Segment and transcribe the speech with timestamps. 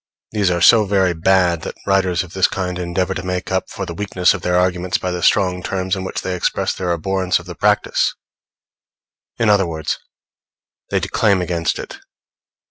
[0.31, 3.85] These are so very bad that writers of this kind endeavor to make up for
[3.85, 7.37] the weakness of their arguments by the strong terms in which they express their abhorrence
[7.37, 8.15] of the practice;
[9.37, 9.99] in other words,
[10.89, 11.99] they declaim against it.